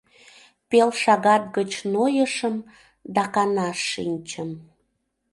[0.69, 2.55] Пел шагат гыч нойышым
[3.15, 4.49] да канаш шинчым.